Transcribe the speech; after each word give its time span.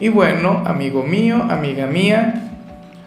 Y 0.00 0.10
bueno, 0.10 0.62
amigo 0.64 1.02
mío, 1.02 1.44
amiga 1.50 1.86
mía, 1.86 2.50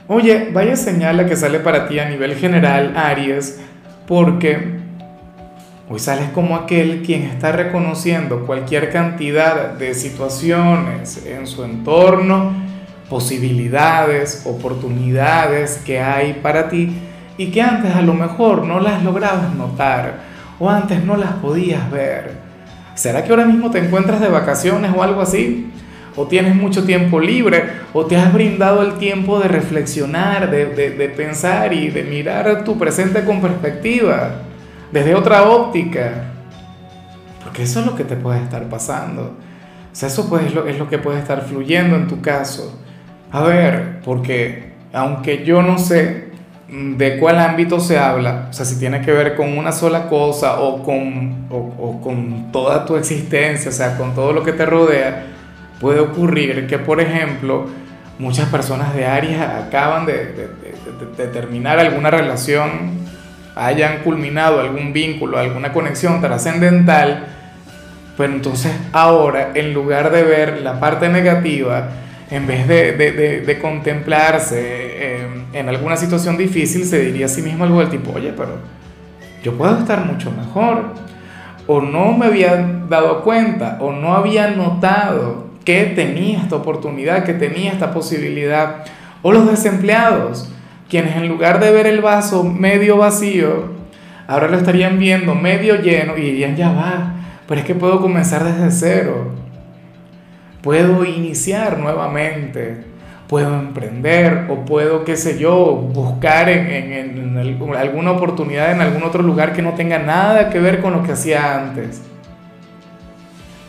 oye, 0.09 0.49
vaya 0.51 0.75
señal 0.75 1.25
que 1.25 1.37
sale 1.37 1.59
para 1.59 1.87
ti 1.87 1.99
a 1.99 2.09
nivel 2.09 2.35
general, 2.35 2.97
Aries, 2.97 3.61
porque 4.05 4.81
hoy 5.89 5.99
sales 5.99 6.31
como 6.31 6.57
aquel 6.57 7.01
quien 7.01 7.23
está 7.23 7.53
reconociendo 7.53 8.45
cualquier 8.45 8.91
cantidad 8.91 9.71
de 9.71 9.93
situaciones 9.93 11.25
en 11.25 11.47
su 11.47 11.63
entorno, 11.63 12.51
posibilidades, 13.09 14.41
oportunidades 14.45 15.81
que 15.85 16.01
hay 16.01 16.33
para 16.43 16.67
ti 16.67 16.91
y 17.37 17.51
que 17.51 17.61
antes 17.61 17.95
a 17.95 18.01
lo 18.01 18.13
mejor 18.13 18.65
no 18.65 18.81
las 18.81 19.01
lograbas 19.01 19.55
notar 19.55 20.15
o 20.59 20.69
antes 20.69 21.05
no 21.05 21.15
las 21.15 21.31
podías 21.35 21.89
ver. 21.89 22.33
¿Será 22.95 23.23
que 23.23 23.29
ahora 23.29 23.45
mismo 23.45 23.71
te 23.71 23.79
encuentras 23.79 24.19
de 24.19 24.27
vacaciones 24.27 24.91
o 24.93 25.01
algo 25.01 25.21
así? 25.21 25.71
O 26.15 26.27
tienes 26.27 26.55
mucho 26.55 26.83
tiempo 26.83 27.19
libre, 27.19 27.63
o 27.93 28.05
te 28.05 28.17
has 28.17 28.33
brindado 28.33 28.81
el 28.81 28.95
tiempo 28.95 29.39
de 29.39 29.47
reflexionar, 29.47 30.51
de, 30.51 30.65
de, 30.65 31.09
pensar 31.09 31.73
y 31.73 31.89
de 31.89 32.03
mirar 32.03 32.63
tu 32.63 32.77
presente 32.77 33.23
con 33.23 33.41
perspectiva, 33.41 34.41
desde 34.91 35.15
otra 35.15 35.43
óptica. 35.43 36.25
Porque 37.43 37.63
eso 37.63 37.79
es 37.79 37.85
lo 37.85 37.95
que 37.95 38.03
te 38.03 38.15
puede 38.15 38.41
estar 38.41 38.67
pasando. 38.69 39.37
O 39.91 39.95
sea, 39.95 40.07
eso 40.07 40.39
es, 40.39 40.53
lo, 40.53 40.67
es 40.67 40.77
lo 40.77 40.89
que 40.89 40.97
puede 40.97 41.19
estar 41.19 41.41
fluyendo 41.43 41.95
en 41.95 42.07
tu 42.07 42.21
caso. 42.21 42.77
A 43.31 43.43
ver, 43.43 44.01
porque 44.03 44.71
aunque 44.93 45.45
yo 45.45 45.61
no 45.61 45.77
sé 45.77 46.31
de 46.67 47.17
cuál 47.17 47.39
ámbito 47.39 47.79
se 47.79 47.97
habla, 47.97 48.47
o 48.49 48.53
sea, 48.53 48.65
si 48.65 48.77
tiene 48.79 49.01
que 49.01 49.11
ver 49.11 49.35
con 49.35 49.57
una 49.57 49.71
sola 49.71 50.07
cosa 50.07 50.61
o 50.61 50.83
con, 50.83 51.47
o 51.49 51.99
con 52.01 52.51
toda 52.51 52.85
tu 52.85 52.95
existencia, 52.95 53.69
o 53.69 53.73
sea, 53.73 53.97
con 53.97 54.13
todo 54.13 54.31
lo 54.31 54.43
que 54.43 54.53
te 54.53 54.65
rodea, 54.65 55.31
puede 55.81 55.99
ocurrir 55.99 56.67
que, 56.67 56.77
por 56.77 57.01
ejemplo, 57.01 57.65
muchas 58.19 58.47
personas 58.49 58.93
de 58.93 59.07
Aries 59.07 59.41
acaban 59.41 60.05
de, 60.05 60.47
terminar 61.33 61.79
alguna 61.79 62.11
relación, 62.11 63.01
hayan 63.55 63.99
culminado 64.03 64.61
algún 64.61 64.93
vínculo, 64.93 65.39
alguna 65.39 65.73
conexión 65.73 66.21
trascendental, 66.21 67.25
pero 68.15 68.31
entonces 68.31 68.71
ahora, 68.93 69.51
en 69.55 69.73
lugar 69.73 70.11
de 70.11 70.21
ver 70.23 70.61
la 70.61 70.79
parte 70.79 71.09
negativa, 71.09 71.89
en 72.29 72.45
vez 72.45 72.67
de, 72.67 73.57
contemplarse 73.59 75.17
en 75.53 75.67
alguna 75.67 75.97
situación 75.97 76.37
difícil, 76.37 76.85
se 76.85 76.99
diría 76.99 77.25
a 77.25 77.29
sí 77.29 77.41
mismo 77.41 77.63
algo 77.63 77.79
del 77.79 77.89
tipo, 77.89 78.11
oye, 78.13 78.33
pero 78.37 78.59
yo 79.43 79.57
puedo 79.57 79.79
estar 79.79 80.05
mucho 80.05 80.31
mejor, 80.31 80.93
o 81.65 81.81
no 81.81 82.13
me 82.13 82.27
había 82.27 82.55
dado 82.87 83.23
cuenta, 83.23 83.77
o 83.81 83.91
no 83.91 84.13
había 84.13 84.51
notado 84.51 85.50
que 85.63 85.85
tenía 85.85 86.39
esta 86.39 86.55
oportunidad, 86.55 87.23
que 87.23 87.33
tenía 87.33 87.71
esta 87.71 87.93
posibilidad. 87.93 88.83
O 89.21 89.31
los 89.31 89.49
desempleados, 89.49 90.51
quienes 90.89 91.15
en 91.15 91.27
lugar 91.27 91.59
de 91.59 91.71
ver 91.71 91.87
el 91.87 92.01
vaso 92.01 92.43
medio 92.43 92.97
vacío, 92.97 93.69
ahora 94.27 94.47
lo 94.47 94.57
estarían 94.57 94.97
viendo 94.99 95.35
medio 95.35 95.75
lleno 95.81 96.17
y 96.17 96.21
dirían, 96.21 96.55
ya 96.55 96.71
va, 96.71 97.13
pero 97.47 97.61
es 97.61 97.67
que 97.67 97.75
puedo 97.75 98.01
comenzar 98.01 98.43
desde 98.43 98.71
cero. 98.71 99.31
Puedo 100.61 101.05
iniciar 101.05 101.79
nuevamente, 101.79 102.83
puedo 103.27 103.57
emprender 103.59 104.47
o 104.49 104.65
puedo, 104.65 105.03
qué 105.03 105.17
sé 105.17 105.39
yo, 105.39 105.75
buscar 105.75 106.49
en, 106.49 106.67
en, 106.67 107.37
en 107.37 107.75
alguna 107.75 108.11
oportunidad 108.11 108.71
en 108.71 108.81
algún 108.81 109.03
otro 109.03 109.23
lugar 109.23 109.53
que 109.53 109.61
no 109.61 109.73
tenga 109.73 109.97
nada 109.99 110.49
que 110.49 110.59
ver 110.59 110.81
con 110.81 110.93
lo 110.93 111.03
que 111.03 111.13
hacía 111.13 111.55
antes. 111.55 112.03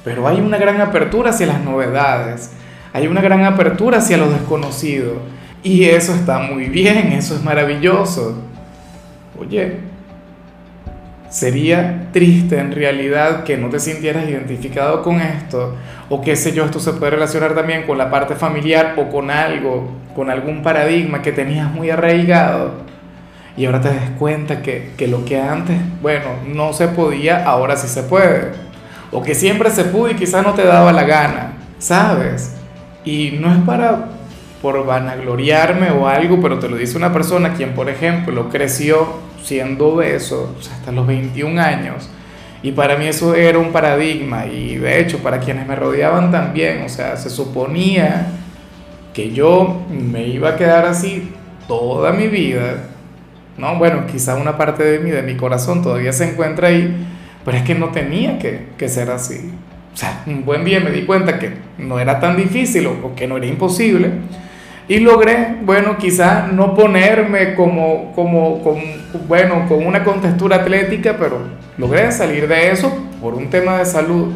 Pero 0.05 0.27
hay 0.27 0.41
una 0.41 0.59
gran 0.59 0.81
apertura 0.81 1.31
hacia 1.31 1.47
las 1.47 1.61
novedades, 1.61 2.51
hay 2.93 3.07
una 3.07 3.21
gran 3.21 3.45
apertura 3.45 3.99
hacia 3.99 4.17
lo 4.17 4.31
desconocido. 4.31 5.15
Y 5.63 5.85
eso 5.85 6.15
está 6.15 6.41
muy 6.41 6.67
bien, 6.67 7.13
eso 7.13 7.37
es 7.37 7.43
maravilloso. 7.43 8.37
Oye, 9.39 9.79
sería 11.33 12.09
triste 12.13 12.59
en 12.59 12.73
realidad 12.73 13.45
que 13.45 13.57
no 13.57 13.69
te 13.71 13.81
sintieras 13.81 14.29
identificado 14.29 15.03
con 15.03 15.21
esto, 15.21 15.77
o 16.11 16.21
qué 16.21 16.37
sé 16.37 16.53
yo, 16.53 16.65
esto 16.65 16.79
se 16.79 16.93
puede 16.93 17.13
relacionar 17.13 17.55
también 17.55 17.85
con 17.85 17.97
la 17.97 18.11
parte 18.11 18.35
familiar 18.35 18.95
o 18.99 19.09
con 19.09 19.31
algo, 19.31 19.89
con 20.15 20.29
algún 20.29 20.63
paradigma 20.63 21.23
que 21.23 21.33
tenías 21.33 21.73
muy 21.73 21.89
arraigado, 21.89 22.73
y 23.57 23.65
ahora 23.65 23.81
te 23.81 23.89
des 23.89 24.11
cuenta 24.19 24.61
que, 24.61 24.91
que 24.97 25.09
lo 25.09 25.25
que 25.25 25.41
antes, 25.41 25.79
bueno, 26.03 26.27
no 26.47 26.75
se 26.75 26.89
podía, 26.89 27.47
ahora 27.47 27.77
sí 27.77 27.89
se 27.89 28.03
puede 28.03 28.51
o 29.13 29.23
que 29.23 29.35
siempre 29.35 29.71
se 29.71 29.85
pudo 29.85 30.11
y 30.11 30.15
quizás 30.15 30.45
no 30.45 30.55
te 30.55 30.65
daba 30.65 30.93
la 30.93 31.05
gana, 31.05 31.53
¿sabes? 31.79 32.57
Y 33.05 33.39
no 33.41 33.53
es 33.53 33.59
para 33.59 34.09
por 34.63 34.87
vanagloriarme 34.87 35.91
o 35.91 36.07
algo, 36.07 36.41
pero 36.41 36.59
te 36.59 36.69
lo 36.69 36.77
dice 36.77 36.97
una 36.97 37.13
persona 37.13 37.55
quien, 37.55 37.75
por 37.75 37.91
ejemplo, 37.91 38.49
creció 38.49 39.07
siendo 39.43 39.89
obeso 39.89 40.55
hasta 40.61 40.93
los 40.93 41.07
21 41.07 41.61
años. 41.61 42.09
Y 42.63 42.71
para 42.71 42.97
mí 42.97 43.07
eso 43.07 43.35
era 43.35 43.59
un 43.59 43.73
paradigma 43.73 44.47
y 44.47 44.77
de 44.77 45.01
hecho 45.01 45.19
para 45.19 45.41
quienes 45.41 45.67
me 45.67 45.75
rodeaban 45.75 46.31
también, 46.31 46.83
o 46.83 46.89
sea, 46.89 47.17
se 47.17 47.29
suponía 47.29 48.29
que 49.13 49.33
yo 49.33 49.83
me 49.91 50.29
iba 50.29 50.51
a 50.51 50.57
quedar 50.57 50.87
así 50.87 51.33
toda 51.67 52.13
mi 52.13 52.29
vida, 52.29 52.85
¿no? 53.59 53.77
Bueno, 53.79 54.07
quizá 54.07 54.37
una 54.37 54.57
parte 54.57 54.85
de 54.85 55.01
mí, 55.01 55.11
de 55.11 55.23
mi 55.23 55.37
corazón 55.37 55.83
todavía 55.83 56.13
se 56.13 56.31
encuentra 56.31 56.69
ahí, 56.69 56.95
pero 57.45 57.57
es 57.57 57.65
que 57.65 57.75
no 57.75 57.89
tenía 57.89 58.39
que, 58.39 58.69
que, 58.77 58.89
ser 58.89 59.11
así. 59.11 59.53
O 59.93 59.97
sea, 59.97 60.23
un 60.27 60.45
buen 60.45 60.65
día 60.65 60.81
me 60.81 60.91
di 60.91 61.03
cuenta 61.03 61.39
que 61.39 61.53
no 61.79 61.99
era 61.99 62.21
tan 62.21 62.37
difícil 62.37 62.87
o, 62.87 63.15
que 63.15 63.27
no 63.27 63.37
era 63.37 63.47
imposible. 63.47 64.11
Y 64.89 65.01
logré, 65.01 65.57
bueno, 65.63 65.97
quizá 65.97 66.49
no 66.53 66.75
ponerme 66.75 67.55
como, 67.55 68.13
como, 68.15 68.63
como, 68.63 68.81
bueno, 69.29 69.67
con 69.69 69.87
una 69.87 70.03
contextura 70.03 70.57
atlética, 70.57 71.17
pero 71.19 71.39
logré 71.79 72.11
salir 72.13 72.49
de 72.49 72.71
eso 72.71 72.93
por 73.21 73.35
un 73.35 73.49
tema 73.49 73.79
de 73.79 73.85
salud. 73.85 74.33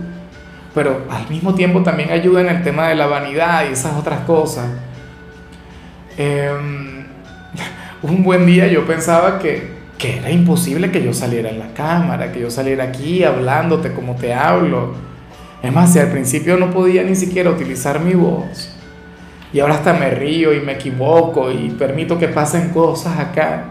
Pero 0.75 1.05
al 1.11 1.29
mismo 1.29 1.55
tiempo 1.55 1.83
también 1.83 2.11
ayuda 2.11 2.43
en 2.43 2.49
el 2.49 2.63
tema 2.63 2.89
de 2.89 2.95
la 2.95 3.07
vanidad 3.07 3.65
y 3.69 3.73
esas 3.73 3.95
otras 3.95 4.21
cosas. 4.21 4.67
Em, 6.19 7.05
un 8.03 8.23
buen 8.23 8.47
día 8.47 8.67
yo 8.67 8.87
pensaba 8.87 9.39
que, 9.39 9.76
que 9.99 10.19
era 10.19 10.31
imposible 10.31 10.91
que 10.91 11.03
yo 11.03 11.15
saliera 11.15 11.49
en 11.49 11.59
la 11.59 11.73
cámara, 11.73 12.33
que 12.33 12.41
yo 12.41 12.51
saliera 12.51 12.85
aquí 12.85 13.25
hablándote 13.25 13.93
como 13.93 14.17
te 14.17 14.35
hablo. 14.35 14.95
Es 15.63 15.73
más, 15.73 15.93
si 15.93 15.99
al 15.99 16.09
principio 16.09 16.57
no 16.57 16.71
podía 16.71 17.03
ni 17.03 17.15
siquiera 17.15 17.51
utilizar 17.51 18.01
mi 18.01 18.15
voz, 18.15 18.73
y 19.53 19.61
ahora 19.61 19.75
hasta 19.75 19.95
me 19.95 20.11
río 20.11 20.53
y 20.53 20.61
me 20.61 20.73
equivoco 20.73 21.51
y 21.51 21.71
permito 21.71 22.19
que 22.19 22.29
pasen 22.29 22.71
cosas 22.71 23.19
acá, 23.19 23.65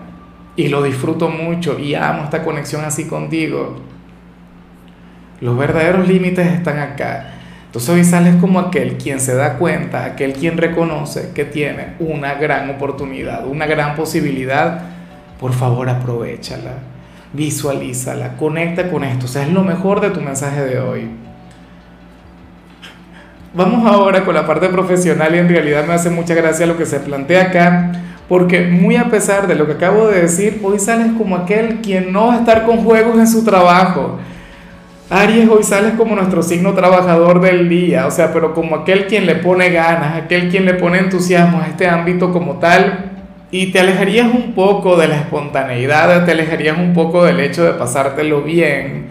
y 0.55 0.67
lo 0.69 0.81
disfruto 0.81 1.29
mucho 1.29 1.77
y 1.77 1.95
amo 1.95 2.23
esta 2.23 2.43
conexión 2.43 2.83
así 2.85 3.05
contigo. 3.05 3.81
Los 5.41 5.57
verdaderos 5.57 6.07
límites 6.07 6.47
están 6.47 6.79
acá. 6.79 7.33
Entonces 7.65 7.89
hoy 7.89 8.03
sales 8.05 8.37
como 8.37 8.59
aquel 8.59 8.97
quien 8.97 9.19
se 9.19 9.35
da 9.35 9.57
cuenta, 9.57 10.05
aquel 10.05 10.31
quien 10.31 10.57
reconoce 10.57 11.31
que 11.35 11.43
tiene 11.43 11.95
una 11.99 12.35
gran 12.35 12.69
oportunidad, 12.69 13.45
una 13.45 13.65
gran 13.65 13.95
posibilidad 13.95 14.94
por 15.45 15.53
favor 15.53 15.87
aprovechala, 15.87 16.79
visualízala, 17.31 18.35
conecta 18.35 18.89
con 18.89 19.03
esto, 19.03 19.25
o 19.25 19.27
sea, 19.27 19.43
es 19.43 19.53
lo 19.53 19.63
mejor 19.63 20.01
de 20.01 20.09
tu 20.09 20.19
mensaje 20.19 20.63
de 20.63 20.79
hoy. 20.79 21.07
Vamos 23.53 23.85
ahora 23.85 24.25
con 24.25 24.33
la 24.33 24.47
parte 24.47 24.69
profesional 24.69 25.35
y 25.35 25.37
en 25.37 25.47
realidad 25.47 25.85
me 25.85 25.93
hace 25.93 26.09
mucha 26.09 26.33
gracia 26.33 26.65
lo 26.65 26.77
que 26.77 26.87
se 26.87 26.99
plantea 26.99 27.43
acá, 27.43 27.91
porque 28.27 28.61
muy 28.63 28.95
a 28.95 29.11
pesar 29.11 29.45
de 29.45 29.53
lo 29.53 29.67
que 29.67 29.73
acabo 29.73 30.07
de 30.07 30.23
decir, 30.23 30.61
hoy 30.63 30.79
sales 30.79 31.11
como 31.15 31.35
aquel 31.35 31.75
quien 31.81 32.11
no 32.11 32.29
va 32.29 32.33
a 32.33 32.39
estar 32.39 32.65
con 32.65 32.77
juegos 32.77 33.19
en 33.19 33.27
su 33.27 33.45
trabajo. 33.45 34.17
Aries, 35.11 35.47
hoy 35.47 35.61
sales 35.61 35.93
como 35.95 36.15
nuestro 36.15 36.41
signo 36.41 36.73
trabajador 36.73 37.39
del 37.39 37.69
día, 37.69 38.07
o 38.07 38.11
sea, 38.11 38.33
pero 38.33 38.55
como 38.55 38.77
aquel 38.77 39.05
quien 39.05 39.27
le 39.27 39.35
pone 39.35 39.69
ganas, 39.69 40.15
aquel 40.15 40.49
quien 40.49 40.65
le 40.65 40.73
pone 40.73 40.97
entusiasmo 40.97 41.61
a 41.61 41.67
este 41.67 41.87
ámbito 41.87 42.33
como 42.33 42.55
tal, 42.55 43.11
y 43.51 43.71
te 43.71 43.79
alejarías 43.79 44.33
un 44.33 44.53
poco 44.53 44.97
de 44.97 45.07
la 45.07 45.17
espontaneidad, 45.17 46.25
te 46.25 46.31
alejarías 46.31 46.77
un 46.77 46.93
poco 46.93 47.23
del 47.25 47.39
hecho 47.39 47.63
de 47.63 47.73
pasártelo 47.73 48.41
bien, 48.41 49.07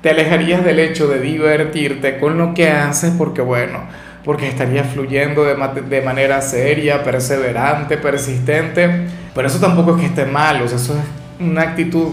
te 0.00 0.10
alejarías 0.10 0.64
del 0.64 0.78
hecho 0.78 1.08
de 1.08 1.20
divertirte 1.20 2.18
con 2.18 2.38
lo 2.38 2.54
que 2.54 2.70
haces 2.70 3.12
porque 3.16 3.42
bueno, 3.42 3.80
porque 4.24 4.48
estarías 4.48 4.88
fluyendo 4.92 5.44
de, 5.44 6.02
manera 6.02 6.40
seria, 6.42 7.02
perseverante, 7.02 7.96
persistente, 7.96 9.06
pero 9.34 9.48
eso 9.48 9.58
tampoco 9.58 9.96
es 9.96 10.00
que 10.00 10.06
esté 10.06 10.26
mal, 10.26 10.62
o 10.62 10.68
sea, 10.68 10.76
eso 10.76 10.94
es 10.94 11.46
una 11.46 11.62
actitud 11.62 12.08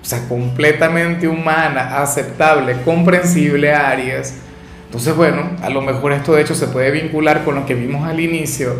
o 0.00 0.04
sea, 0.04 0.26
completamente 0.28 1.28
humana, 1.28 2.00
aceptable, 2.00 2.76
comprensible, 2.84 3.74
Aries. 3.74 4.34
Entonces, 4.86 5.14
bueno, 5.14 5.50
a 5.62 5.68
lo 5.68 5.82
mejor 5.82 6.12
esto 6.12 6.32
de 6.32 6.42
hecho 6.42 6.54
se 6.54 6.68
puede 6.68 6.90
vincular 6.90 7.44
con 7.44 7.54
lo 7.54 7.66
que 7.66 7.74
vimos 7.74 8.08
al 8.08 8.18
inicio. 8.18 8.76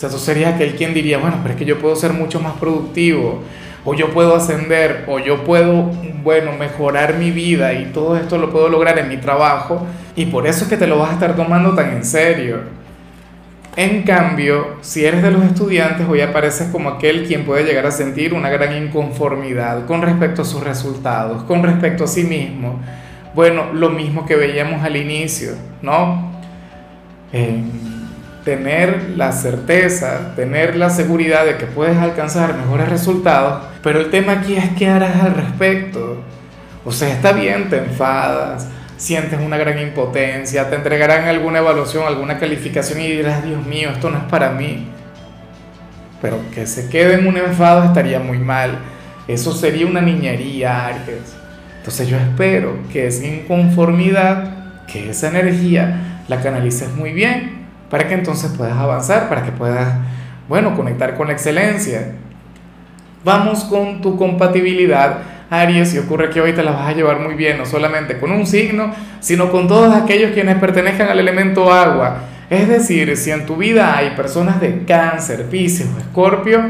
Sea, 0.00 0.08
eso 0.08 0.18
sería 0.18 0.48
aquel 0.48 0.76
quien 0.76 0.94
diría, 0.94 1.18
bueno, 1.18 1.40
pero 1.42 1.52
es 1.52 1.58
que 1.58 1.66
yo 1.66 1.78
puedo 1.78 1.94
ser 1.94 2.14
mucho 2.14 2.40
más 2.40 2.54
productivo, 2.54 3.42
o 3.84 3.92
yo 3.92 4.08
puedo 4.14 4.34
ascender, 4.34 5.04
o 5.06 5.18
yo 5.18 5.44
puedo, 5.44 5.90
bueno, 6.22 6.52
mejorar 6.52 7.18
mi 7.18 7.30
vida 7.30 7.74
y 7.74 7.92
todo 7.92 8.16
esto 8.16 8.38
lo 8.38 8.48
puedo 8.48 8.70
lograr 8.70 8.98
en 8.98 9.10
mi 9.10 9.18
trabajo, 9.18 9.86
y 10.16 10.24
por 10.24 10.46
eso 10.46 10.64
es 10.64 10.70
que 10.70 10.78
te 10.78 10.86
lo 10.86 10.98
vas 10.98 11.10
a 11.10 11.12
estar 11.12 11.36
tomando 11.36 11.74
tan 11.74 11.90
en 11.90 12.02
serio. 12.06 12.60
En 13.76 14.02
cambio, 14.04 14.78
si 14.80 15.04
eres 15.04 15.22
de 15.22 15.32
los 15.32 15.44
estudiantes, 15.44 16.08
hoy 16.08 16.22
apareces 16.22 16.68
como 16.68 16.88
aquel 16.88 17.26
quien 17.26 17.44
puede 17.44 17.64
llegar 17.64 17.84
a 17.84 17.90
sentir 17.90 18.32
una 18.32 18.48
gran 18.48 18.82
inconformidad 18.82 19.84
con 19.84 20.00
respecto 20.00 20.40
a 20.40 20.44
sus 20.46 20.64
resultados, 20.64 21.42
con 21.42 21.62
respecto 21.62 22.04
a 22.04 22.06
sí 22.06 22.24
mismo. 22.24 22.80
Bueno, 23.34 23.74
lo 23.74 23.90
mismo 23.90 24.24
que 24.24 24.36
veíamos 24.36 24.82
al 24.82 24.96
inicio, 24.96 25.50
¿no? 25.82 26.32
Eh, 27.34 27.62
tener 28.44 29.14
la 29.16 29.32
certeza, 29.32 30.34
tener 30.34 30.76
la 30.76 30.90
seguridad 30.90 31.44
de 31.44 31.56
que 31.56 31.66
puedes 31.66 31.96
alcanzar 31.98 32.56
mejores 32.56 32.88
resultados, 32.88 33.64
pero 33.82 34.00
el 34.00 34.10
tema 34.10 34.32
aquí 34.32 34.56
es 34.56 34.70
qué 34.78 34.88
harás 34.88 35.22
al 35.22 35.34
respecto. 35.34 36.22
O 36.84 36.92
sea, 36.92 37.10
está 37.10 37.32
bien, 37.32 37.68
te 37.68 37.76
enfadas, 37.76 38.66
sientes 38.96 39.38
una 39.40 39.58
gran 39.58 39.78
impotencia, 39.78 40.70
te 40.70 40.76
entregarán 40.76 41.28
alguna 41.28 41.58
evaluación, 41.58 42.06
alguna 42.06 42.38
calificación 42.38 43.00
y 43.00 43.08
dirás, 43.08 43.44
Dios 43.44 43.64
mío, 43.66 43.90
esto 43.90 44.10
no 44.10 44.18
es 44.18 44.24
para 44.24 44.50
mí. 44.50 44.88
Pero 46.22 46.38
que 46.54 46.66
se 46.66 46.88
quede 46.88 47.14
en 47.14 47.26
un 47.26 47.36
enfado 47.36 47.84
estaría 47.84 48.20
muy 48.20 48.38
mal. 48.38 48.78
Eso 49.28 49.52
sería 49.52 49.86
una 49.86 50.00
niñería, 50.00 50.86
Aries. 50.86 51.36
Entonces 51.78 52.08
yo 52.08 52.16
espero 52.16 52.78
que 52.92 53.06
esa 53.06 53.26
inconformidad, 53.26 54.84
que 54.86 55.10
esa 55.10 55.28
energía, 55.28 56.22
la 56.28 56.40
canalices 56.40 56.90
muy 56.94 57.12
bien 57.12 57.59
para 57.90 58.08
que 58.08 58.14
entonces 58.14 58.50
puedas 58.56 58.78
avanzar, 58.78 59.28
para 59.28 59.42
que 59.42 59.52
puedas, 59.52 59.94
bueno, 60.48 60.74
conectar 60.74 61.16
con 61.16 61.26
la 61.26 61.34
excelencia. 61.34 62.12
Vamos 63.24 63.64
con 63.64 64.00
tu 64.00 64.16
compatibilidad 64.16 65.18
Aries, 65.50 65.94
y 65.94 65.98
ocurre 65.98 66.30
que 66.30 66.40
hoy 66.40 66.52
te 66.52 66.62
la 66.62 66.70
vas 66.70 66.88
a 66.88 66.92
llevar 66.92 67.18
muy 67.18 67.34
bien, 67.34 67.58
no 67.58 67.66
solamente 67.66 68.18
con 68.18 68.30
un 68.30 68.46
signo, 68.46 68.92
sino 69.18 69.50
con 69.50 69.66
todos 69.66 69.92
aquellos 69.92 70.30
quienes 70.30 70.56
pertenezcan 70.58 71.08
al 71.08 71.18
elemento 71.18 71.72
agua. 71.72 72.18
Es 72.48 72.68
decir, 72.68 73.16
si 73.16 73.32
en 73.32 73.46
tu 73.46 73.56
vida 73.56 73.96
hay 73.96 74.10
personas 74.10 74.60
de 74.60 74.84
cáncer, 74.84 75.46
Pisces 75.46 75.88
o 75.94 75.98
escorpio, 75.98 76.60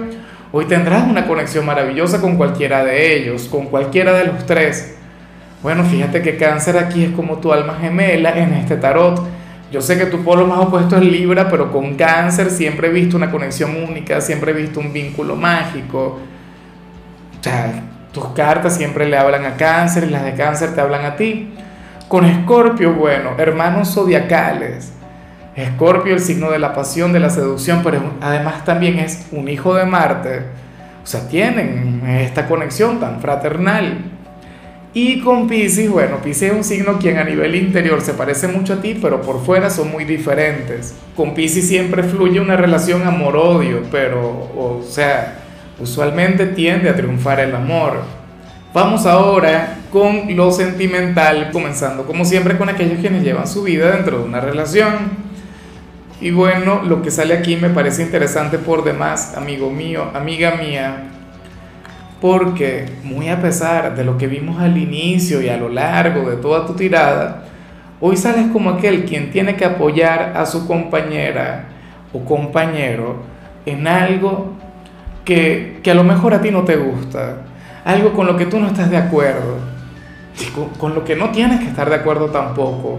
hoy 0.51 0.65
tendrás 0.65 1.07
una 1.07 1.27
conexión 1.27 1.67
maravillosa 1.67 2.23
con 2.23 2.37
cualquiera 2.37 2.83
de 2.83 3.17
ellos, 3.17 3.49
con 3.49 3.67
cualquiera 3.67 4.15
de 4.15 4.25
los 4.25 4.47
tres. 4.47 4.97
Bueno, 5.63 5.85
fíjate 5.85 6.23
que 6.23 6.39
cáncer 6.39 6.79
aquí 6.79 7.05
es 7.05 7.11
como 7.11 7.37
tu 7.37 7.53
alma 7.53 7.77
gemela 7.79 8.31
en 8.31 8.55
este 8.55 8.77
tarot. 8.77 9.23
Yo 9.71 9.81
sé 9.81 9.97
que 9.97 10.07
tu 10.07 10.25
polo 10.25 10.47
más 10.47 10.59
opuesto 10.59 10.97
es 10.97 11.03
Libra, 11.03 11.49
pero 11.49 11.71
con 11.71 11.95
cáncer 11.95 12.51
siempre 12.51 12.89
he 12.89 12.91
visto 12.91 13.17
una 13.17 13.31
conexión 13.31 13.77
única, 13.77 14.21
siempre 14.21 14.51
he 14.51 14.55
visto 14.55 14.81
un 14.81 14.93
vínculo 14.93 15.37
mágico. 15.37 16.19
O 17.39 17.43
sea, 17.43 17.85
tus 18.13 18.27
cartas 18.31 18.77
siempre 18.77 19.09
le 19.09 19.17
hablan 19.17 19.45
a 19.45 19.57
cáncer 19.57 20.05
y 20.05 20.11
las 20.11 20.25
de 20.25 20.35
cáncer 20.35 20.75
te 20.75 20.81
hablan 20.81 21.05
a 21.05 21.15
ti. 21.15 21.55
Con 22.09 22.25
Escorpio, 22.25 22.95
bueno, 22.95 23.31
hermanos 23.39 23.95
zodiacales. 23.95 24.93
Escorpio, 25.55 26.15
el 26.15 26.21
signo 26.21 26.51
de 26.51 26.59
la 26.59 26.75
pasión, 26.75 27.13
de 27.13 27.21
la 27.21 27.31
seducción, 27.31 27.83
pero 27.85 28.01
además 28.21 28.65
también 28.65 28.99
es 28.99 29.29
un 29.31 29.49
hijo 29.49 29.75
de 29.75 29.85
Marte. 29.85 30.43
O 31.03 31.07
sea, 31.07 31.29
tienen 31.29 32.03
esta 32.07 32.47
conexión 32.47 32.99
tan 32.99 33.21
fraternal. 33.21 33.99
Y 34.93 35.21
con 35.21 35.47
Pisces, 35.47 35.89
bueno, 35.89 36.21
Pisces 36.21 36.51
es 36.51 36.57
un 36.57 36.65
signo 36.65 36.99
quien 36.99 37.19
a 37.19 37.25
nivel 37.25 37.55
interior 37.55 38.01
se 38.01 38.15
parece 38.15 38.49
mucho 38.49 38.75
a 38.75 38.83
ti, 38.83 38.99
pero 39.01 39.23
por 39.23 39.45
fuera 39.45 39.71
son 39.71 39.91
muy 39.93 40.05
diferentes. 40.05 40.95
Con 41.15 41.33
Pisces 41.33 41.69
siempre 41.69 42.03
fluye 42.03 42.41
una 42.41 42.57
relación 42.57 43.07
amor-odio, 43.07 43.83
pero, 43.93 44.21
o 44.21 44.83
sea, 44.85 45.39
usualmente 45.79 46.47
tiende 46.47 46.91
a 46.91 46.97
triunfar 46.97 47.39
el 47.39 47.55
amor. 47.55 48.03
Vamos 48.75 49.07
ahora 49.07 49.79
con 49.93 50.37
lo 50.37 50.51
sentimental, 50.51 51.51
comenzando 51.53 52.05
como 52.05 52.25
siempre 52.25 52.59
con 52.59 52.69
aquellos 52.69 52.99
quienes 52.99 53.23
llevan 53.23 53.47
su 53.47 53.63
vida 53.63 53.93
dentro 53.93 54.19
de 54.19 54.25
una 54.25 54.41
relación. 54.41 55.31
Y 56.21 56.33
bueno, 56.33 56.83
lo 56.83 57.01
que 57.01 57.13
sale 57.13 57.35
aquí 57.35 57.57
me 57.57 57.71
parece 57.71 58.03
interesante 58.03 58.59
por 58.59 58.83
demás, 58.83 59.35
amigo 59.37 59.71
mío, 59.71 60.11
amiga 60.15 60.57
mía, 60.57 61.11
porque 62.21 62.87
muy 63.03 63.29
a 63.29 63.41
pesar 63.41 63.97
de 63.97 64.05
lo 64.05 64.19
que 64.19 64.27
vimos 64.27 64.61
al 64.61 64.77
inicio 64.77 65.41
y 65.41 65.49
a 65.49 65.57
lo 65.57 65.69
largo 65.69 66.29
de 66.29 66.37
toda 66.37 66.67
tu 66.67 66.75
tirada, 66.75 67.45
hoy 68.01 68.17
sales 68.17 68.47
como 68.53 68.71
aquel 68.71 69.05
quien 69.05 69.31
tiene 69.31 69.57
que 69.57 69.65
apoyar 69.65 70.35
a 70.37 70.45
su 70.45 70.67
compañera 70.67 71.65
o 72.13 72.25
compañero 72.25 73.17
en 73.65 73.87
algo 73.87 74.53
que, 75.25 75.81
a 75.89 75.95
lo 75.95 76.05
mejor 76.05 76.35
a 76.35 76.41
ti 76.41 76.51
no 76.51 76.65
te 76.65 76.77
gusta, 76.77 77.43
algo 77.85 78.13
con 78.13 78.27
lo 78.27 78.37
que 78.37 78.47
tú 78.47 78.59
no 78.59 78.67
estás 78.67 78.91
de 78.91 78.97
acuerdo, 78.97 79.59
con, 80.79 80.95
lo 80.95 81.05
que 81.05 81.17
no 81.17 81.31
tienes 81.31 81.61
que 81.61 81.67
estar 81.67 81.89
de 81.89 81.97
acuerdo 81.97 82.27
tampoco. 82.27 82.99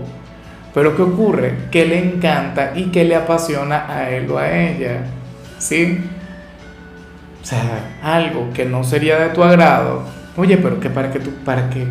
Pero 0.74 0.96
¿qué 0.96 1.02
ocurre? 1.02 1.54
Que 1.70 1.86
le 1.86 2.00
encanta 2.00 2.72
y 2.76 2.86
que 2.86 3.04
le 3.04 3.16
apasiona 3.16 3.86
a 3.90 4.10
él 4.10 4.32
o 4.32 4.38
a 4.38 4.50
ella. 4.50 5.02
¿Sí? 5.60 6.00
O 7.42 7.46
sea, 7.46 7.98
algo 8.04 8.50
que 8.54 8.66
no 8.66 8.84
sería 8.84 9.20
de 9.20 9.30
tu 9.30 9.44
agrado. 9.44 10.04
Oye, 10.38 10.58
pero 10.58 10.80
que 10.80 10.90
para 10.90 11.12
que 11.12 11.20
tú, 11.20 11.32
para 11.44 11.70
que... 11.70 11.88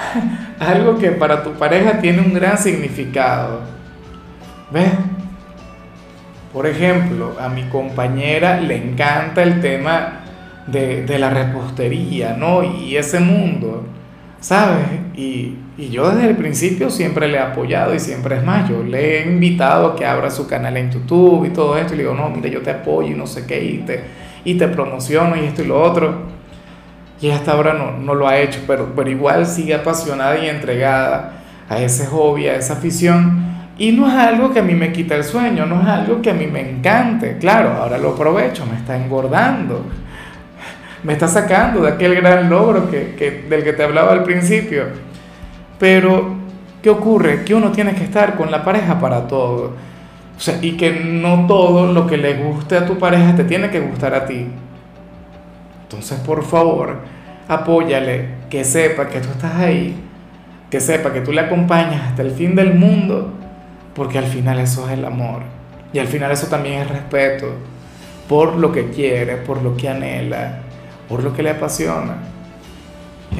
algo 0.60 0.98
que 0.98 1.10
para 1.12 1.42
tu 1.42 1.52
pareja 1.54 1.98
tiene 2.00 2.20
un 2.20 2.32
gran 2.32 2.56
significado. 2.58 3.60
¿Ves? 4.70 4.92
Por 6.52 6.66
ejemplo, 6.66 7.36
a 7.40 7.48
mi 7.48 7.64
compañera 7.64 8.60
le 8.60 8.76
encanta 8.76 9.42
el 9.42 9.60
tema 9.60 10.20
de, 10.66 11.18
la 11.18 11.30
repostería, 11.30 12.34
¿no? 12.34 12.62
Y 12.62 12.96
ese 12.96 13.20
mundo, 13.20 13.84
¿sabes? 14.40 14.86
Y, 15.14 15.58
yo 15.90 16.10
desde 16.10 16.30
el 16.30 16.36
principio 16.36 16.88
siempre 16.88 17.28
le 17.28 17.36
he 17.36 17.40
apoyado 17.40 17.94
y 17.94 18.00
siempre 18.00 18.36
es 18.36 18.42
más, 18.42 18.66
yo 18.66 18.82
le 18.82 19.18
he 19.18 19.30
invitado 19.30 19.88
a 19.88 19.96
que 19.96 20.06
abra 20.06 20.30
su 20.30 20.48
canal 20.48 20.74
en 20.78 20.90
YouTube 20.90 21.44
y 21.44 21.50
todo 21.50 21.76
esto 21.76 21.92
y 21.92 21.98
le 21.98 22.02
digo, 22.04 22.14
no, 22.14 22.30
mire, 22.30 22.50
yo 22.50 22.62
te 22.62 22.70
apoyo 22.70 23.10
y 23.10 23.14
no 23.14 23.26
sé 23.26 23.44
qué, 23.44 23.62
y 23.62 23.78
te, 23.80 24.00
y 24.46 24.54
te 24.54 24.66
promociono 24.68 25.36
y 25.36 25.44
esto 25.44 25.62
y 25.62 25.66
lo 25.66 25.82
otro. 25.82 26.36
Y 27.20 27.28
hasta 27.28 27.52
ahora 27.52 27.74
no, 27.74 27.92
no 27.92 28.14
lo 28.14 28.26
ha 28.26 28.38
hecho, 28.38 28.60
pero, 28.66 28.94
pero 28.96 29.10
igual 29.10 29.44
sigue 29.46 29.74
apasionada 29.74 30.38
y 30.38 30.48
entregada 30.48 31.42
a 31.68 31.78
ese 31.80 32.06
hobby, 32.06 32.46
a 32.46 32.54
esa 32.54 32.74
afición 32.74 33.46
y 33.78 33.92
no 33.92 34.08
es 34.08 34.14
algo 34.14 34.52
que 34.52 34.60
a 34.60 34.62
mí 34.62 34.74
me 34.74 34.90
quita 34.90 35.16
el 35.16 35.24
sueño, 35.24 35.66
no 35.66 35.82
es 35.82 35.86
algo 35.86 36.22
que 36.22 36.30
a 36.30 36.34
mí 36.34 36.46
me 36.46 36.70
encante. 36.70 37.36
Claro, 37.38 37.72
ahora 37.72 37.98
lo 37.98 38.10
aprovecho, 38.10 38.64
me 38.64 38.76
está 38.76 38.96
engordando, 38.96 39.84
me 41.02 41.12
está 41.12 41.28
sacando 41.28 41.82
de 41.82 41.90
aquel 41.90 42.14
gran 42.14 42.48
logro 42.48 42.90
que, 42.90 43.44
del 43.48 43.62
que 43.62 43.74
te 43.74 43.84
hablaba 43.84 44.12
al 44.12 44.24
principio. 44.24 44.84
Pero, 45.78 46.36
¿qué 46.82 46.88
ocurre? 46.88 47.44
Que 47.44 47.54
uno 47.54 47.70
tiene 47.70 47.94
que 47.94 48.04
estar 48.04 48.34
con 48.34 48.50
la 48.50 48.64
pareja 48.64 48.98
para 48.98 49.28
todo. 49.28 49.74
O 50.36 50.40
sea, 50.40 50.58
y 50.60 50.76
que 50.76 50.90
no 50.90 51.46
todo 51.46 51.92
lo 51.92 52.06
que 52.06 52.16
le 52.16 52.34
guste 52.34 52.76
a 52.76 52.86
tu 52.86 52.98
pareja 52.98 53.34
te 53.36 53.44
tiene 53.44 53.70
que 53.70 53.80
gustar 53.80 54.14
a 54.14 54.26
ti. 54.26 54.46
Entonces, 55.82 56.18
por 56.20 56.44
favor, 56.44 57.00
apóyale, 57.48 58.28
que 58.50 58.64
sepa 58.64 59.08
que 59.08 59.20
tú 59.20 59.28
estás 59.30 59.54
ahí, 59.56 59.96
que 60.70 60.80
sepa 60.80 61.12
que 61.12 61.20
tú 61.20 61.32
le 61.32 61.40
acompañas 61.40 62.10
hasta 62.10 62.22
el 62.22 62.32
fin 62.32 62.54
del 62.54 62.74
mundo 62.74 63.32
porque 63.96 64.18
al 64.18 64.26
final 64.26 64.60
eso 64.60 64.86
es 64.86 64.92
el 64.92 65.04
amor. 65.04 65.42
Y 65.92 65.98
al 65.98 66.06
final 66.06 66.30
eso 66.30 66.48
también 66.48 66.82
es 66.82 66.88
respeto 66.88 67.46
por 68.28 68.56
lo 68.56 68.70
que 68.70 68.90
quiere, 68.90 69.36
por 69.36 69.62
lo 69.62 69.76
que 69.76 69.88
anhela, 69.88 70.58
por 71.08 71.24
lo 71.24 71.32
que 71.32 71.42
le 71.42 71.50
apasiona. 71.50 72.18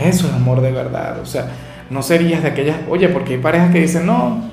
Eso 0.02 0.26
es 0.26 0.32
amor 0.32 0.62
de 0.62 0.72
verdad. 0.72 1.20
O 1.20 1.26
sea, 1.26 1.48
no 1.90 2.02
serías 2.02 2.42
de 2.42 2.48
aquellas, 2.48 2.78
oye, 2.88 3.08
porque 3.10 3.34
hay 3.34 3.40
parejas 3.40 3.70
que 3.70 3.80
dicen, 3.80 4.06
no, 4.06 4.44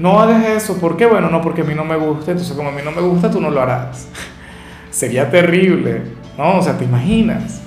no 0.00 0.20
hagas 0.20 0.44
eso. 0.46 0.78
¿Por 0.78 0.96
qué? 0.96 1.06
Bueno, 1.06 1.30
no, 1.30 1.40
porque 1.40 1.62
a 1.62 1.64
mí 1.64 1.74
no 1.74 1.84
me 1.84 1.96
gusta. 1.96 2.30
Entonces, 2.32 2.56
como 2.56 2.68
a 2.68 2.72
mí 2.72 2.82
no 2.84 2.92
me 2.92 3.00
gusta, 3.00 3.30
tú 3.30 3.40
no 3.40 3.50
lo 3.50 3.60
harás. 3.60 4.08
Sería 4.90 5.30
terrible, 5.30 6.02
¿no? 6.36 6.58
O 6.58 6.62
sea, 6.62 6.76
¿te 6.76 6.84
imaginas? 6.84 7.60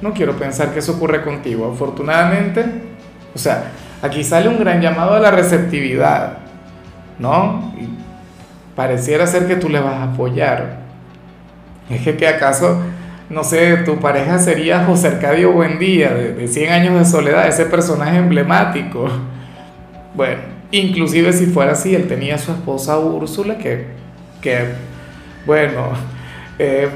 No 0.00 0.12
quiero 0.12 0.36
pensar 0.36 0.72
que 0.72 0.80
eso 0.80 0.92
ocurre 0.92 1.22
contigo. 1.22 1.70
Afortunadamente, 1.72 2.64
o 3.34 3.38
sea, 3.38 3.72
aquí 4.02 4.24
sale 4.24 4.48
un 4.48 4.58
gran 4.58 4.80
llamado 4.80 5.14
a 5.14 5.20
la 5.20 5.30
receptividad. 5.30 6.44
¿no? 7.18 7.72
Pareciera 8.74 9.26
ser 9.26 9.46
que 9.46 9.56
tú 9.56 9.68
le 9.68 9.80
vas 9.80 9.94
a 9.94 10.04
apoyar. 10.04 10.78
Es 11.88 12.00
que, 12.02 12.16
que 12.16 12.26
acaso, 12.26 12.80
no 13.28 13.44
sé, 13.44 13.76
tu 13.78 13.98
pareja 13.98 14.38
sería 14.38 14.84
José 14.84 15.08
Arcadio 15.08 15.52
Buendía, 15.52 16.12
de, 16.12 16.32
de 16.34 16.48
100 16.48 16.72
años 16.72 16.98
de 16.98 17.04
soledad, 17.04 17.46
ese 17.46 17.66
personaje 17.66 18.18
emblemático. 18.18 19.08
Bueno, 20.16 20.42
inclusive 20.78 21.32
si 21.32 21.46
fuera 21.46 21.72
así, 21.72 21.94
él 21.94 22.08
tenía 22.08 22.36
a 22.36 22.38
su 22.38 22.52
esposa 22.52 22.98
Úrsula 22.98 23.58
que, 23.58 23.86
que 24.40 24.66
bueno, 25.46 25.90
eh, 26.58 26.88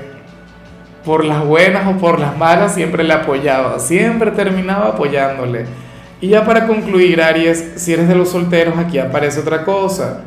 por 1.05 1.25
las 1.25 1.45
buenas 1.45 1.87
o 1.87 1.99
por 1.99 2.19
las 2.19 2.37
malas 2.37 2.75
siempre 2.75 3.05
le 3.05 3.15
apoyaba, 3.15 3.79
siempre 3.79 4.31
terminaba 4.31 4.89
apoyándole. 4.89 5.67
Y 6.21 6.29
ya 6.29 6.45
para 6.45 6.67
concluir, 6.67 7.23
Aries, 7.23 7.75
si 7.77 7.93
eres 7.93 8.09
de 8.09 8.15
los 8.15 8.31
solteros, 8.31 8.77
aquí 8.77 8.99
aparece 8.99 9.41
otra 9.41 9.65
cosa. 9.65 10.25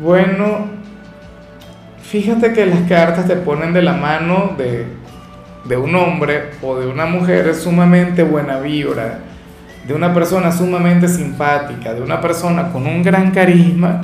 Bueno, 0.00 0.66
fíjate 2.02 2.52
que 2.52 2.66
las 2.66 2.88
cartas 2.88 3.26
te 3.26 3.36
ponen 3.36 3.72
de 3.72 3.82
la 3.82 3.92
mano 3.92 4.54
de, 4.58 4.86
de 5.64 5.76
un 5.76 5.94
hombre 5.94 6.50
o 6.62 6.78
de 6.78 6.86
una 6.86 7.06
mujer 7.06 7.54
sumamente 7.54 8.22
buena 8.22 8.58
vibra, 8.58 9.20
de 9.86 9.94
una 9.94 10.12
persona 10.12 10.52
sumamente 10.52 11.08
simpática, 11.08 11.94
de 11.94 12.02
una 12.02 12.20
persona 12.20 12.70
con 12.70 12.86
un 12.86 13.02
gran 13.02 13.30
carisma 13.30 14.02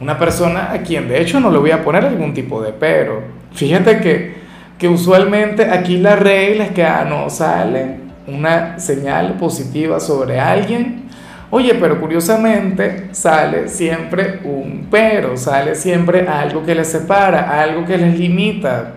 una 0.00 0.18
persona 0.18 0.72
a 0.72 0.78
quien 0.78 1.08
de 1.08 1.20
hecho 1.20 1.40
no 1.40 1.50
le 1.50 1.58
voy 1.58 1.70
a 1.70 1.82
poner 1.82 2.04
algún 2.04 2.34
tipo 2.34 2.60
de 2.60 2.72
pero. 2.72 3.22
Fíjate 3.52 4.00
que, 4.00 4.34
que 4.76 4.88
usualmente 4.88 5.70
aquí 5.70 5.98
la 5.98 6.16
regla 6.16 6.64
es 6.64 6.70
que 6.72 6.84
ah, 6.84 7.06
no 7.08 7.30
sale 7.30 8.00
una 8.26 8.78
señal 8.78 9.34
positiva 9.34 10.00
sobre 10.00 10.40
alguien. 10.40 11.04
Oye, 11.50 11.74
pero 11.76 12.00
curiosamente 12.00 13.10
sale 13.12 13.68
siempre 13.68 14.40
un 14.44 14.88
pero, 14.90 15.36
sale 15.36 15.76
siempre 15.76 16.26
algo 16.26 16.64
que 16.64 16.74
les 16.74 16.88
separa, 16.88 17.62
algo 17.62 17.84
que 17.84 17.96
les 17.96 18.18
limita. 18.18 18.94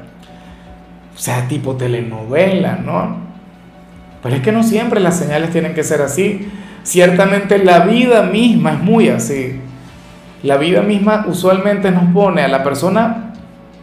O 1.15 1.19
sea, 1.19 1.47
tipo 1.47 1.75
telenovela, 1.75 2.79
¿no? 2.83 3.26
Pero 4.21 4.35
es 4.35 4.41
que 4.41 4.51
no 4.51 4.63
siempre 4.63 4.99
las 4.99 5.17
señales 5.17 5.51
tienen 5.51 5.73
que 5.73 5.83
ser 5.83 6.01
así. 6.01 6.49
Ciertamente 6.83 7.59
la 7.59 7.81
vida 7.81 8.23
misma 8.23 8.73
es 8.73 8.79
muy 8.79 9.09
así. 9.09 9.59
La 10.43 10.57
vida 10.57 10.81
misma 10.81 11.25
usualmente 11.27 11.91
nos 11.91 12.05
pone 12.13 12.43
a 12.43 12.47
la 12.47 12.63
persona, 12.63 13.33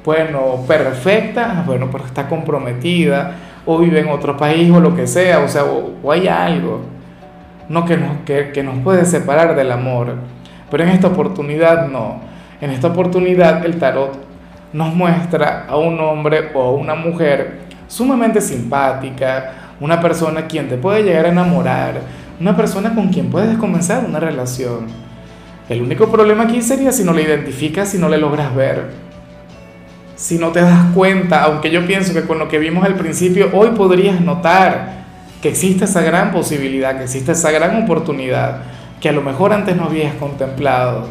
bueno, 0.05 0.65
perfecta, 0.67 1.65
bueno, 1.67 1.89
pero 1.91 2.05
está 2.05 2.29
comprometida, 2.29 3.33
o 3.67 3.79
vive 3.79 4.01
en 4.01 4.09
otro 4.09 4.37
país, 4.37 4.71
o 4.71 4.81
lo 4.81 4.95
que 4.95 5.07
sea, 5.07 5.41
o 5.41 5.49
sea, 5.49 5.65
o, 5.65 6.13
hay 6.13 6.29
algo, 6.29 6.83
no 7.69 7.85
que 7.85 7.97
nos, 7.97 8.19
que, 8.25 8.51
que 8.53 8.63
nos 8.63 8.79
puede 8.79 9.05
separar 9.05 9.57
del 9.57 9.73
amor. 9.73 10.15
Pero 10.71 10.85
en 10.85 10.91
esta 10.91 11.09
oportunidad 11.09 11.89
no. 11.89 12.21
En 12.61 12.71
esta 12.71 12.89
oportunidad 12.89 13.65
el 13.67 13.79
tarot 13.79 14.17
nos 14.73 14.95
muestra 14.95 15.67
a 15.69 15.77
un 15.77 16.01
hombre 16.01 16.51
o 16.55 16.63
a 16.63 16.73
una 16.73 16.95
mujer 16.95 17.61
sumamente 17.87 18.41
simpática, 18.41 19.64
una 19.81 20.01
persona 20.01 20.47
quien 20.47 20.69
te 20.69 20.77
puede 20.77 21.03
llegar 21.03 21.27
a 21.27 21.31
enamorar, 21.31 22.01
una 22.41 22.57
persona 22.57 22.95
con 22.95 23.09
quien 23.09 23.31
puedes 23.31 23.57
comenzar 23.59 24.05
una 24.05 24.21
relación. 24.21 24.87
El 25.69 25.83
único 25.83 26.11
problema 26.11 26.45
aquí 26.45 26.61
sería 26.63 26.93
si 26.93 27.05
no 27.05 27.13
le 27.13 27.23
identificas, 27.23 27.89
si 27.89 27.99
no 27.99 28.09
le 28.09 28.19
logras 28.19 28.55
ver, 28.55 28.91
si 30.17 30.39
no 30.39 30.51
te 30.51 30.61
das 30.61 30.93
cuenta, 30.95 31.43
aunque 31.45 31.71
yo 31.71 31.87
pienso 31.87 32.13
que 32.13 32.23
con 32.23 32.39
lo 32.39 32.49
que 32.49 32.59
vimos 32.59 32.85
al 32.85 32.95
principio, 32.95 33.51
hoy 33.53 33.71
podrías 33.71 34.21
notar 34.21 35.05
que 35.43 35.49
existe 35.49 35.85
esa 35.85 36.03
gran 36.03 36.33
posibilidad, 36.33 36.97
que 36.97 37.05
existe 37.05 37.33
esa 37.33 37.51
gran 37.51 37.83
oportunidad 37.83 38.63
que 39.01 39.09
a 39.09 39.13
lo 39.13 39.23
mejor 39.23 39.53
antes 39.53 39.77
no 39.77 39.85
habías 39.85 40.15
contemplado. 40.15 41.09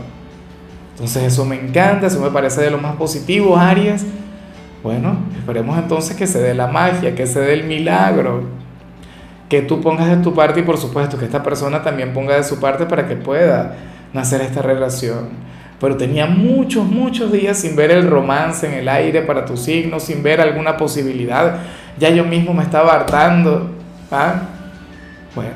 Entonces 0.94 1.24
eso 1.24 1.46
me 1.46 1.56
encanta, 1.56 2.08
eso 2.08 2.20
me 2.20 2.30
parece 2.30 2.62
de 2.62 2.72
lo 2.72 2.78
más 2.78 2.96
positivo, 2.96 3.58
Aries. 3.58 4.06
Bueno, 4.82 5.18
esperemos 5.44 5.78
entonces 5.78 6.16
que 6.16 6.26
se 6.26 6.40
dé 6.40 6.54
la 6.54 6.68
magia, 6.68 7.16
que 7.16 7.28
se 7.28 7.42
dé 7.42 7.54
el 7.54 7.66
milagro, 7.66 8.44
que 9.50 9.62
tú 9.62 9.82
pongas 9.82 10.08
de 10.08 10.24
tu 10.24 10.34
parte 10.34 10.62
y 10.62 10.64
por 10.64 10.78
supuesto 10.78 11.20
que 11.20 11.26
esta 11.26 11.44
persona 11.44 11.84
también 11.84 12.14
ponga 12.14 12.38
de 12.38 12.46
su 12.46 12.62
parte 12.62 12.86
para 12.86 13.10
que 13.10 13.18
pueda 13.18 13.76
nacer 14.14 14.40
esta 14.40 14.62
relación. 14.62 15.32
Pero 15.82 15.98
tenía 15.98 16.28
muchos, 16.28 16.86
muchos 16.86 17.30
días 17.30 17.58
sin 17.58 17.76
ver 17.76 17.92
el 17.92 18.10
romance 18.10 18.66
en 18.66 18.74
el 18.76 18.88
aire 18.88 19.22
para 19.22 19.44
tu 19.44 19.58
signo, 19.58 20.00
sin 20.00 20.24
ver 20.24 20.40
alguna 20.40 20.78
posibilidad. 20.78 21.58
Ya 22.00 22.10
yo 22.10 22.24
mismo 22.24 22.54
me 22.54 22.64
estaba 22.64 22.94
hartando. 22.94 23.70
¿ah? 24.10 24.44
Bueno, 25.36 25.52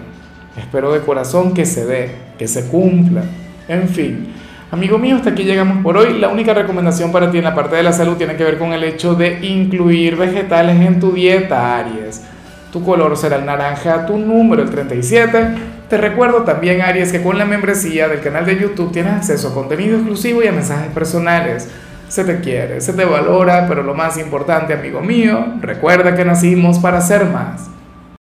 espero 0.57 0.91
de 0.91 0.99
corazón 0.99 1.53
que 1.53 1.65
se 1.65 1.85
dé, 1.85 2.11
que 2.37 2.49
se 2.49 2.67
cumpla. 2.67 3.23
En 3.69 3.87
fin, 3.87 4.33
amigo 4.71 4.97
mío, 4.97 5.15
hasta 5.17 5.31
aquí 5.31 5.43
llegamos 5.43 5.83
por 5.83 5.97
hoy. 5.97 6.19
La 6.19 6.29
única 6.29 6.53
recomendación 6.53 7.11
para 7.11 7.31
ti 7.31 7.37
en 7.37 7.43
la 7.43 7.55
parte 7.55 7.75
de 7.75 7.83
la 7.83 7.93
salud 7.93 8.17
tiene 8.17 8.35
que 8.35 8.43
ver 8.43 8.57
con 8.57 8.73
el 8.73 8.83
hecho 8.83 9.15
de 9.15 9.39
incluir 9.45 10.15
vegetales 10.15 10.79
en 10.79 10.99
tu 10.99 11.11
dieta, 11.11 11.77
Aries. 11.77 12.23
Tu 12.71 12.83
color 12.83 13.15
será 13.17 13.37
el 13.37 13.45
naranja, 13.45 14.05
tu 14.05 14.17
número 14.17 14.61
el 14.61 14.69
37 14.69 15.77
te 15.89 15.97
recuerdo 15.97 16.43
también, 16.43 16.81
Aries, 16.81 17.13
que 17.13 17.23
con 17.23 17.37
la 17.37 17.45
membresía 17.45 18.09
del 18.09 18.19
canal 18.19 18.45
de 18.45 18.59
YouTube 18.59 18.91
tienes 18.91 19.13
acceso 19.13 19.49
a 19.49 19.53
contenido 19.53 19.95
exclusivo 19.95 20.43
y 20.43 20.47
a 20.47 20.51
mensajes 20.51 20.91
personales. 20.91 21.69
Se 22.09 22.25
te 22.25 22.41
quiere, 22.41 22.81
se 22.81 22.91
te 22.91 23.05
valora, 23.05 23.67
pero 23.69 23.83
lo 23.83 23.93
más 23.93 24.17
importante, 24.17 24.73
amigo 24.73 24.99
mío, 25.01 25.45
recuerda 25.61 26.13
que 26.15 26.25
nacimos 26.25 26.79
para 26.79 26.99
ser 26.99 27.25
más. 27.25 27.69